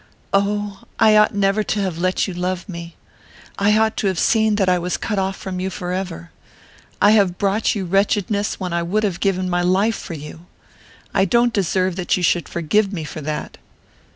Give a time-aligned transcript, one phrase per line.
[0.33, 2.95] "Oh, I ought never to have let you love me!
[3.59, 6.31] I ought to have seen that I was cut off from you forever.
[6.99, 10.47] I have brought you wretchedness when I would have given my life for you!
[11.13, 13.59] I don't deserve that you should forgive me for that."